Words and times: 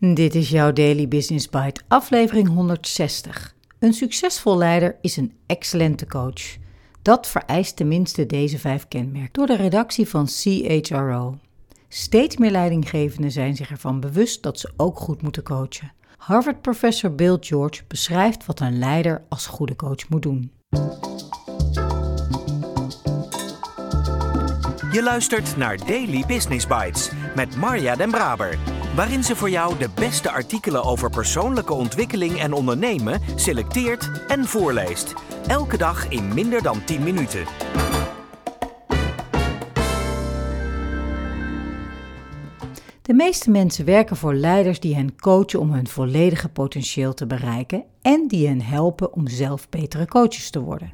Dit 0.00 0.34
is 0.34 0.50
jouw 0.50 0.72
Daily 0.72 1.08
Business 1.08 1.48
Bite, 1.48 1.80
aflevering 1.88 2.48
160. 2.48 3.54
Een 3.78 3.92
succesvol 3.92 4.56
leider 4.56 4.96
is 5.00 5.16
een 5.16 5.32
excellente 5.46 6.06
coach. 6.06 6.56
Dat 7.02 7.26
vereist 7.26 7.76
tenminste 7.76 8.26
deze 8.26 8.58
vijf 8.58 8.88
kenmerken 8.88 9.32
door 9.32 9.46
de 9.46 9.56
redactie 9.56 10.08
van 10.08 10.26
CHRO. 10.26 11.38
Steeds 11.88 12.36
meer 12.36 12.50
leidinggevenden 12.50 13.30
zijn 13.30 13.56
zich 13.56 13.70
ervan 13.70 14.00
bewust 14.00 14.42
dat 14.42 14.58
ze 14.58 14.72
ook 14.76 14.98
goed 14.98 15.22
moeten 15.22 15.42
coachen. 15.42 15.92
Harvard-professor 16.16 17.14
Bill 17.14 17.36
George 17.40 17.82
beschrijft 17.88 18.46
wat 18.46 18.60
een 18.60 18.78
leider 18.78 19.22
als 19.28 19.46
goede 19.46 19.76
coach 19.76 20.08
moet 20.08 20.22
doen. 20.22 20.52
Je 24.92 25.00
luistert 25.02 25.56
naar 25.56 25.76
Daily 25.86 26.24
Business 26.26 26.66
Bites 26.66 27.10
met 27.34 27.56
Marja 27.56 27.96
Den 27.96 28.10
Braber 28.10 28.77
waarin 28.98 29.24
ze 29.24 29.36
voor 29.36 29.50
jou 29.50 29.78
de 29.78 29.88
beste 29.94 30.30
artikelen 30.30 30.84
over 30.84 31.10
persoonlijke 31.10 31.72
ontwikkeling 31.72 32.38
en 32.38 32.52
ondernemen 32.52 33.20
selecteert 33.34 34.10
en 34.28 34.44
voorleest. 34.44 35.14
Elke 35.46 35.76
dag 35.76 36.08
in 36.08 36.34
minder 36.34 36.62
dan 36.62 36.84
10 36.84 37.02
minuten. 37.02 37.44
De 43.02 43.14
meeste 43.14 43.50
mensen 43.50 43.84
werken 43.84 44.16
voor 44.16 44.34
leiders 44.34 44.80
die 44.80 44.94
hen 44.94 45.16
coachen 45.16 45.60
om 45.60 45.72
hun 45.72 45.88
volledige 45.88 46.48
potentieel 46.48 47.14
te 47.14 47.26
bereiken 47.26 47.84
en 48.02 48.28
die 48.28 48.46
hen 48.46 48.60
helpen 48.60 49.12
om 49.12 49.28
zelf 49.28 49.68
betere 49.68 50.06
coaches 50.06 50.50
te 50.50 50.60
worden. 50.60 50.90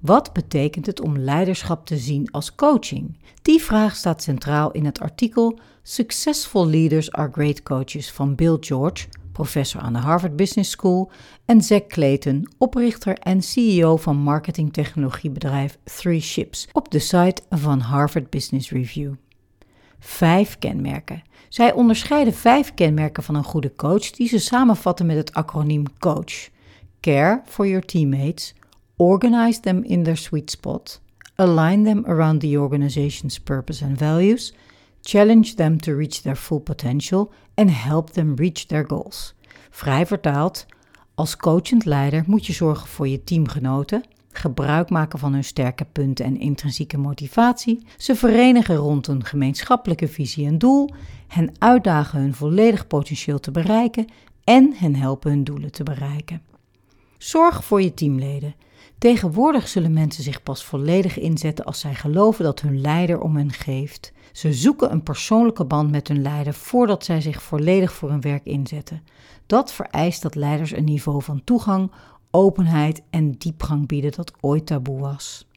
Wat 0.00 0.32
betekent 0.32 0.86
het 0.86 1.00
om 1.00 1.18
leiderschap 1.18 1.86
te 1.86 1.96
zien 1.96 2.30
als 2.30 2.54
coaching? 2.54 3.16
Die 3.42 3.62
vraag 3.62 3.96
staat 3.96 4.22
centraal 4.22 4.70
in 4.70 4.84
het 4.84 5.00
artikel 5.00 5.58
Successful 5.82 6.66
Leaders 6.66 7.12
Are 7.12 7.28
Great 7.32 7.62
Coaches 7.62 8.12
van 8.12 8.34
Bill 8.34 8.56
George, 8.60 9.06
professor 9.32 9.80
aan 9.80 9.92
de 9.92 9.98
Harvard 9.98 10.36
Business 10.36 10.70
School, 10.70 11.10
en 11.44 11.62
Zack 11.62 11.88
Clayton, 11.88 12.48
oprichter 12.58 13.18
en 13.18 13.42
CEO 13.42 13.96
van 13.96 14.16
marketingtechnologiebedrijf 14.16 15.78
Three 15.84 16.20
Ships, 16.20 16.68
op 16.72 16.90
de 16.90 16.98
site 16.98 17.42
van 17.50 17.80
Harvard 17.80 18.30
Business 18.30 18.70
Review. 18.70 19.12
Vijf 19.98 20.58
kenmerken. 20.58 21.22
Zij 21.48 21.72
onderscheiden 21.72 22.34
vijf 22.34 22.74
kenmerken 22.74 23.22
van 23.22 23.34
een 23.34 23.44
goede 23.44 23.72
coach 23.76 24.10
die 24.10 24.28
ze 24.28 24.38
samenvatten 24.38 25.06
met 25.06 25.16
het 25.16 25.32
acroniem 25.32 25.84
COACH. 25.98 26.48
Care 27.00 27.42
for 27.44 27.66
your 27.66 27.84
teammates, 27.84 28.54
organize 28.96 29.60
them 29.60 29.82
in 29.84 30.02
their 30.02 30.16
sweet 30.16 30.50
spot, 30.50 31.00
align 31.34 31.84
them 31.84 32.04
around 32.06 32.40
the 32.40 32.58
organization's 32.58 33.38
purpose 33.38 33.84
and 33.84 33.98
values, 33.98 34.54
challenge 35.02 35.54
them 35.54 35.80
to 35.80 35.94
reach 35.94 36.22
their 36.22 36.36
full 36.36 36.60
potential 36.60 37.32
and 37.54 37.70
help 37.70 38.10
them 38.10 38.34
reach 38.34 38.66
their 38.66 38.84
goals. 38.86 39.34
Vrij 39.70 40.06
vertaald, 40.06 40.66
als 41.14 41.36
coachend 41.36 41.84
leider 41.84 42.24
moet 42.26 42.46
je 42.46 42.52
zorgen 42.52 42.88
voor 42.88 43.08
je 43.08 43.24
teamgenoten, 43.24 44.02
gebruik 44.32 44.90
maken 44.90 45.18
van 45.18 45.32
hun 45.32 45.44
sterke 45.44 45.84
punten 45.84 46.24
en 46.24 46.40
intrinsieke 46.40 46.98
motivatie, 46.98 47.86
ze 47.96 48.16
verenigen 48.16 48.76
rond 48.76 49.06
een 49.06 49.24
gemeenschappelijke 49.24 50.08
visie 50.08 50.46
en 50.46 50.58
doel, 50.58 50.90
hen 51.28 51.52
uitdagen 51.58 52.20
hun 52.20 52.34
volledig 52.34 52.86
potentieel 52.86 53.40
te 53.40 53.50
bereiken 53.50 54.06
en 54.44 54.74
hen 54.76 54.94
helpen 54.94 55.30
hun 55.30 55.44
doelen 55.44 55.72
te 55.72 55.82
bereiken. 55.82 56.42
Zorg 57.18 57.64
voor 57.64 57.82
je 57.82 57.94
teamleden. 57.94 58.54
Tegenwoordig 58.98 59.68
zullen 59.68 59.92
mensen 59.92 60.22
zich 60.22 60.42
pas 60.42 60.64
volledig 60.64 61.18
inzetten 61.18 61.64
als 61.64 61.80
zij 61.80 61.94
geloven 61.94 62.44
dat 62.44 62.60
hun 62.60 62.80
leider 62.80 63.20
om 63.20 63.36
hen 63.36 63.52
geeft. 63.52 64.12
Ze 64.32 64.52
zoeken 64.52 64.92
een 64.92 65.02
persoonlijke 65.02 65.64
band 65.64 65.90
met 65.90 66.08
hun 66.08 66.22
leider 66.22 66.54
voordat 66.54 67.04
zij 67.04 67.20
zich 67.20 67.42
volledig 67.42 67.92
voor 67.92 68.10
hun 68.10 68.20
werk 68.20 68.44
inzetten. 68.44 69.02
Dat 69.46 69.72
vereist 69.72 70.22
dat 70.22 70.34
leiders 70.34 70.72
een 70.72 70.84
niveau 70.84 71.22
van 71.22 71.44
toegang, 71.44 71.92
openheid 72.30 73.02
en 73.10 73.32
diepgang 73.32 73.86
bieden 73.86 74.12
dat 74.12 74.32
ooit 74.40 74.66
taboe 74.66 75.00
was. 75.00 75.48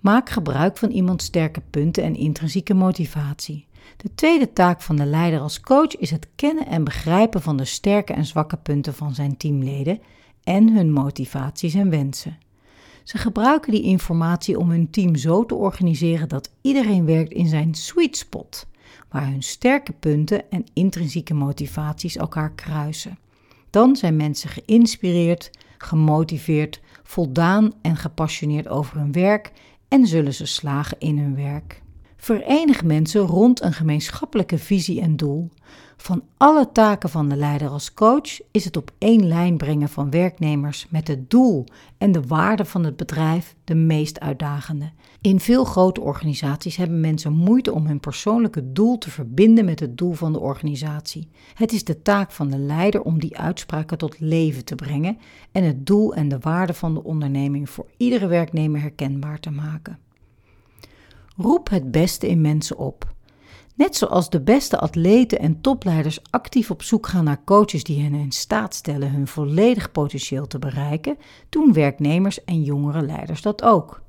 Maak 0.00 0.30
gebruik 0.30 0.76
van 0.76 0.90
iemands 0.90 1.24
sterke 1.24 1.62
punten 1.70 2.02
en 2.02 2.14
intrinsieke 2.14 2.74
motivatie. 2.74 3.66
De 3.96 4.14
tweede 4.14 4.52
taak 4.52 4.82
van 4.82 4.96
de 4.96 5.04
leider 5.06 5.40
als 5.40 5.60
coach 5.60 5.96
is 5.96 6.10
het 6.10 6.28
kennen 6.34 6.66
en 6.66 6.84
begrijpen 6.84 7.42
van 7.42 7.56
de 7.56 7.64
sterke 7.64 8.12
en 8.12 8.24
zwakke 8.24 8.56
punten 8.56 8.94
van 8.94 9.14
zijn 9.14 9.36
teamleden 9.36 10.00
en 10.44 10.74
hun 10.74 10.92
motivaties 10.92 11.74
en 11.74 11.90
wensen. 11.90 12.38
Ze 13.02 13.18
gebruiken 13.18 13.72
die 13.72 13.82
informatie 13.82 14.58
om 14.58 14.70
hun 14.70 14.90
team 14.90 15.16
zo 15.16 15.46
te 15.46 15.54
organiseren 15.54 16.28
dat 16.28 16.50
iedereen 16.60 17.04
werkt 17.04 17.32
in 17.32 17.46
zijn 17.46 17.74
sweet 17.74 18.16
spot, 18.16 18.66
waar 19.08 19.26
hun 19.26 19.42
sterke 19.42 19.92
punten 19.92 20.50
en 20.50 20.64
intrinsieke 20.72 21.34
motivaties 21.34 22.16
elkaar 22.16 22.52
kruisen. 22.52 23.18
Dan 23.70 23.96
zijn 23.96 24.16
mensen 24.16 24.48
geïnspireerd, 24.48 25.50
gemotiveerd, 25.78 26.80
voldaan 27.02 27.72
en 27.82 27.96
gepassioneerd 27.96 28.68
over 28.68 28.96
hun 28.98 29.12
werk 29.12 29.52
en 29.88 30.06
zullen 30.06 30.34
ze 30.34 30.46
slagen 30.46 30.98
in 30.98 31.18
hun 31.18 31.36
werk. 31.36 31.82
Verenig 32.24 32.84
mensen 32.84 33.20
rond 33.20 33.62
een 33.62 33.72
gemeenschappelijke 33.72 34.58
visie 34.58 35.00
en 35.00 35.16
doel. 35.16 35.50
Van 35.96 36.22
alle 36.36 36.72
taken 36.72 37.08
van 37.08 37.28
de 37.28 37.36
leider 37.36 37.68
als 37.68 37.94
coach 37.94 38.40
is 38.50 38.64
het 38.64 38.76
op 38.76 38.90
één 38.98 39.26
lijn 39.26 39.56
brengen 39.56 39.88
van 39.88 40.10
werknemers 40.10 40.86
met 40.90 41.08
het 41.08 41.30
doel 41.30 41.64
en 41.98 42.12
de 42.12 42.22
waarde 42.22 42.64
van 42.64 42.84
het 42.84 42.96
bedrijf 42.96 43.54
de 43.64 43.74
meest 43.74 44.20
uitdagende. 44.20 44.90
In 45.20 45.40
veel 45.40 45.64
grote 45.64 46.00
organisaties 46.00 46.76
hebben 46.76 47.00
mensen 47.00 47.32
moeite 47.32 47.72
om 47.72 47.86
hun 47.86 48.00
persoonlijke 48.00 48.72
doel 48.72 48.98
te 48.98 49.10
verbinden 49.10 49.64
met 49.64 49.80
het 49.80 49.98
doel 49.98 50.12
van 50.12 50.32
de 50.32 50.40
organisatie. 50.40 51.28
Het 51.54 51.72
is 51.72 51.84
de 51.84 52.02
taak 52.02 52.32
van 52.32 52.50
de 52.50 52.58
leider 52.58 53.02
om 53.02 53.20
die 53.20 53.38
uitspraken 53.38 53.98
tot 53.98 54.20
leven 54.20 54.64
te 54.64 54.74
brengen 54.74 55.18
en 55.52 55.64
het 55.64 55.86
doel 55.86 56.14
en 56.14 56.28
de 56.28 56.38
waarde 56.38 56.74
van 56.74 56.94
de 56.94 57.04
onderneming 57.04 57.70
voor 57.70 57.86
iedere 57.96 58.26
werknemer 58.26 58.80
herkenbaar 58.80 59.40
te 59.40 59.50
maken. 59.50 59.98
Roep 61.36 61.68
het 61.68 61.90
beste 61.90 62.28
in 62.28 62.40
mensen 62.40 62.76
op. 62.76 63.12
Net 63.74 63.96
zoals 63.96 64.30
de 64.30 64.40
beste 64.40 64.78
atleten 64.78 65.38
en 65.38 65.60
topleiders 65.60 66.20
actief 66.30 66.70
op 66.70 66.82
zoek 66.82 67.06
gaan 67.06 67.24
naar 67.24 67.44
coaches 67.44 67.84
die 67.84 68.02
hen 68.02 68.14
in 68.14 68.32
staat 68.32 68.74
stellen 68.74 69.10
hun 69.10 69.26
volledig 69.26 69.92
potentieel 69.92 70.46
te 70.46 70.58
bereiken, 70.58 71.16
doen 71.48 71.72
werknemers 71.72 72.44
en 72.44 72.62
jongere 72.62 73.02
leiders 73.02 73.42
dat 73.42 73.62
ook. 73.62 74.02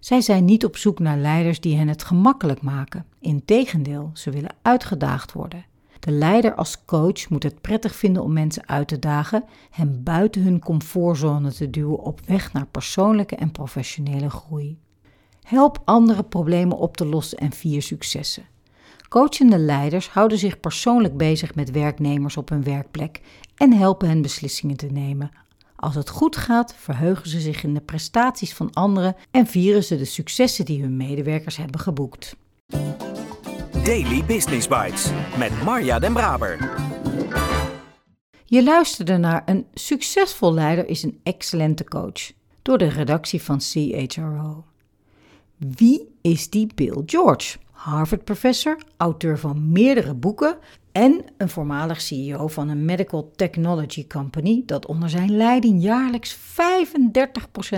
Zij 0.00 0.20
zijn 0.20 0.44
niet 0.44 0.64
op 0.64 0.76
zoek 0.76 0.98
naar 0.98 1.18
leiders 1.18 1.60
die 1.60 1.76
hen 1.76 1.88
het 1.88 2.04
gemakkelijk 2.04 2.62
maken. 2.62 3.06
Integendeel, 3.20 4.10
ze 4.14 4.30
willen 4.30 4.54
uitgedaagd 4.62 5.32
worden. 5.32 5.64
De 6.00 6.10
leider 6.10 6.54
als 6.54 6.84
coach 6.84 7.28
moet 7.28 7.42
het 7.42 7.60
prettig 7.60 7.94
vinden 7.94 8.22
om 8.22 8.32
mensen 8.32 8.68
uit 8.68 8.88
te 8.88 8.98
dagen, 8.98 9.44
hen 9.70 10.02
buiten 10.02 10.42
hun 10.42 10.60
comfortzone 10.60 11.52
te 11.52 11.70
duwen 11.70 11.98
op 11.98 12.20
weg 12.26 12.52
naar 12.52 12.66
persoonlijke 12.66 13.36
en 13.36 13.52
professionele 13.52 14.30
groei. 14.30 14.78
Help 15.46 15.82
andere 15.84 16.22
problemen 16.22 16.76
op 16.76 16.96
te 16.96 17.06
lossen 17.06 17.38
en 17.38 17.52
vier 17.52 17.82
successen. 17.82 18.46
Coachende 19.08 19.58
leiders 19.58 20.08
houden 20.08 20.38
zich 20.38 20.60
persoonlijk 20.60 21.16
bezig 21.16 21.54
met 21.54 21.70
werknemers 21.70 22.36
op 22.36 22.48
hun 22.48 22.64
werkplek 22.64 23.20
en 23.56 23.72
helpen 23.72 24.08
hen 24.08 24.22
beslissingen 24.22 24.76
te 24.76 24.86
nemen. 24.86 25.30
Als 25.76 25.94
het 25.94 26.08
goed 26.08 26.36
gaat, 26.36 26.74
verheugen 26.74 27.28
ze 27.28 27.40
zich 27.40 27.62
in 27.62 27.74
de 27.74 27.80
prestaties 27.80 28.54
van 28.54 28.72
anderen 28.72 29.16
en 29.30 29.46
vieren 29.46 29.84
ze 29.84 29.96
de 29.96 30.04
successen 30.04 30.64
die 30.64 30.82
hun 30.82 30.96
medewerkers 30.96 31.56
hebben 31.56 31.80
geboekt. 31.80 32.36
Daily 33.84 34.24
Business 34.24 34.68
Bites 34.68 35.10
met 35.38 35.62
Marja 35.62 35.98
Den 35.98 36.12
Braber. 36.12 36.74
Je 38.44 38.64
luisterde 38.64 39.16
naar 39.16 39.42
Een 39.44 39.66
succesvol 39.74 40.54
leider 40.54 40.88
is 40.88 41.02
een 41.02 41.20
excellente 41.22 41.84
coach 41.84 42.32
door 42.62 42.78
de 42.78 42.88
redactie 42.88 43.42
van 43.42 43.60
CHRO. 43.60 44.64
Wie 45.56 46.08
is 46.20 46.50
die 46.50 46.68
Bill 46.74 47.02
George? 47.06 47.58
Harvard-professor, 47.70 48.78
auteur 48.96 49.38
van 49.38 49.72
meerdere 49.72 50.14
boeken 50.14 50.58
en 50.92 51.24
een 51.36 51.48
voormalig 51.48 52.00
CEO 52.00 52.48
van 52.48 52.68
een 52.68 52.84
medical 52.84 53.30
technology 53.36 54.06
company 54.06 54.62
dat 54.66 54.86
onder 54.86 55.10
zijn 55.10 55.36
leiding 55.36 55.82
jaarlijks 55.82 56.36
35% 56.36 56.38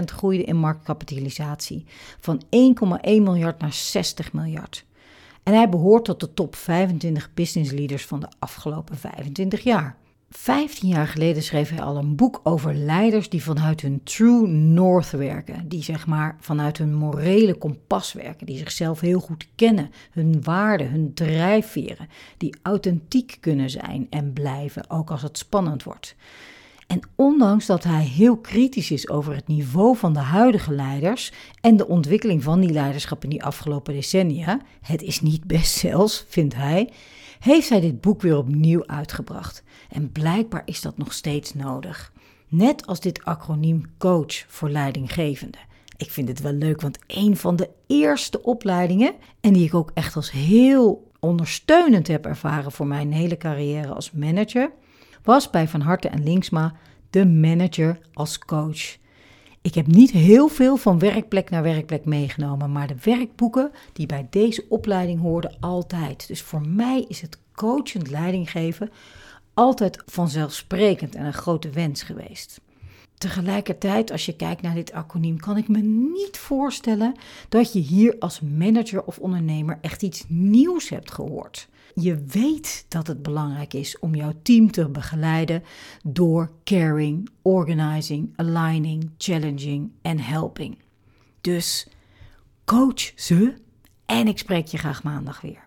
groeide 0.05 0.45
in 0.45 0.57
marktkapitalisatie, 0.57 1.85
van 2.21 2.43
1,1 2.43 2.49
miljard 3.03 3.61
naar 3.61 3.73
60 3.73 4.33
miljard. 4.33 4.85
En 5.43 5.55
hij 5.55 5.69
behoort 5.69 6.05
tot 6.05 6.21
de 6.21 6.35
top 6.35 6.57
25 6.57 7.35
business 7.35 7.71
leaders 7.71 8.07
van 8.07 8.21
de 8.21 8.29
afgelopen 8.39 8.97
25 8.97 9.61
jaar. 9.61 9.97
Vijftien 10.31 10.89
jaar 10.89 11.07
geleden 11.07 11.43
schreef 11.43 11.71
hij 11.71 11.81
al 11.83 11.97
een 11.97 12.17
boek 12.17 12.41
over 12.43 12.75
leiders 12.75 13.29
die 13.29 13.43
vanuit 13.43 13.81
hun 13.81 14.01
true 14.03 14.47
north 14.49 15.11
werken. 15.11 15.69
Die 15.69 15.83
zeg 15.83 16.07
maar 16.07 16.37
vanuit 16.41 16.79
hun 16.79 16.95
morele 16.95 17.55
kompas 17.55 18.13
werken. 18.13 18.47
Die 18.47 18.59
zichzelf 18.59 19.01
heel 19.01 19.21
goed 19.21 19.49
kennen. 19.55 19.91
Hun 20.11 20.43
waarden, 20.43 20.91
hun 20.91 21.15
drijfveren. 21.15 22.09
Die 22.37 22.57
authentiek 22.63 23.37
kunnen 23.41 23.71
zijn 23.71 24.07
en 24.11 24.33
blijven, 24.33 24.91
ook 24.91 25.11
als 25.11 25.23
het 25.23 25.39
spannend 25.39 25.83
wordt. 25.83 26.17
En 26.89 27.01
ondanks 27.15 27.67
dat 27.67 27.85
hij 27.85 28.05
heel 28.05 28.37
kritisch 28.37 28.91
is 28.91 29.09
over 29.09 29.35
het 29.35 29.47
niveau 29.47 29.97
van 29.97 30.13
de 30.13 30.19
huidige 30.19 30.73
leiders 30.73 31.33
en 31.61 31.77
de 31.77 31.89
ontwikkeling 31.89 32.43
van 32.43 32.61
die 32.61 32.71
leiderschap 32.71 33.25
in 33.25 33.31
die 33.31 33.45
afgelopen 33.45 33.95
decennia, 33.95 34.61
het 34.81 35.03
is 35.03 35.21
niet 35.21 35.45
best 35.45 35.75
zelfs, 35.75 36.25
vindt 36.29 36.55
hij, 36.55 36.91
heeft 37.39 37.67
zij 37.67 37.81
dit 37.81 38.01
boek 38.01 38.23
weer 38.23 38.37
opnieuw 38.37 38.87
uitgebracht. 38.87 39.63
En 39.89 40.13
blijkbaar 40.13 40.63
is 40.65 40.81
dat 40.81 40.99
nog 40.99 41.13
steeds 41.13 41.55
nodig. 41.55 42.13
Net 42.49 42.87
als 42.87 43.01
dit 43.01 43.25
acroniem 43.25 43.85
coach 43.99 44.45
voor 44.47 44.71
leidinggevende. 44.71 45.59
Ik 45.97 46.11
vind 46.11 46.29
het 46.29 46.41
wel 46.41 46.53
leuk, 46.53 46.81
want 46.81 46.99
een 47.07 47.37
van 47.37 47.57
de 47.57 47.71
eerste 47.87 48.43
opleidingen, 48.43 49.15
en 49.41 49.53
die 49.53 49.65
ik 49.65 49.75
ook 49.75 49.91
echt 49.95 50.17
als 50.17 50.31
heel 50.31 51.11
ondersteunend 51.21 52.09
heb 52.09 52.27
ervaren 52.27 52.73
voor 52.73 52.87
mijn 52.87 53.13
hele 53.13 53.37
carrière 53.37 53.95
als 53.95 54.13
manager, 54.13 54.71
was 55.29 55.51
bij 55.51 55.69
Van 55.69 55.81
Harte 55.81 56.09
en 56.09 56.23
Linksma 56.23 56.73
de 57.11 57.27
manager 57.27 57.99
als 58.13 58.39
coach. 58.39 58.97
Ik 59.63 59.75
heb 59.75 59.87
niet 59.87 60.11
heel 60.11 60.49
veel 60.49 60.77
van 60.77 60.99
werkplek 60.99 61.51
naar 61.51 61.63
werkplek 61.63 62.05
meegenomen, 62.05 62.73
maar 62.73 62.87
de 62.87 62.97
werkboeken 63.03 63.71
die 63.93 64.07
bij 64.07 64.27
deze 64.31 64.65
opleiding 64.69 65.21
hoorden 65.21 65.57
altijd. 65.61 66.29
Dus 66.29 66.43
voor 66.43 66.69
mij 66.69 67.05
is 67.09 67.21
het 67.21 67.39
coachend 67.55 68.11
leidinggeven 68.11 68.91
altijd 69.55 70.03
vanzelfsprekend 70.07 71.15
en 71.15 71.25
een 71.25 71.33
grote 71.33 71.71
wens 71.71 72.03
geweest. 72.03 72.61
Tegelijkertijd, 73.19 74.11
als 74.11 74.27
je 74.27 74.37
kijkt 74.37 74.63
naar 74.63 74.75
dit 74.75 74.93
acroniem, 74.93 75.39
kan 75.39 75.57
ik 75.57 75.69
me 75.69 75.79
niet 76.15 76.37
voorstellen 76.37 77.15
dat 77.49 77.73
je 77.73 77.79
hier 77.79 78.17
als 78.19 78.41
manager 78.41 79.05
of 79.05 79.19
ondernemer 79.19 79.79
echt 79.81 80.03
iets 80.03 80.25
nieuws 80.29 80.89
hebt 80.89 81.13
gehoord. 81.13 81.69
Je 81.95 82.25
weet 82.25 82.85
dat 82.89 83.07
het 83.07 83.23
belangrijk 83.23 83.75
is 83.75 83.99
om 83.99 84.15
jouw 84.15 84.33
team 84.43 84.71
te 84.71 84.89
begeleiden 84.89 85.63
door 86.03 86.51
caring, 86.65 87.29
organizing, 87.43 88.33
aligning, 88.37 89.11
challenging 89.19 89.91
en 90.03 90.21
helping. 90.21 90.79
Dus 91.41 91.89
coach 92.65 93.13
ze 93.15 93.55
en 94.07 94.29
ik 94.29 94.39
spreek 94.39 94.67
je 94.67 94.79
graag 94.79 95.03
maandag 95.03 95.41
weer. 95.41 95.67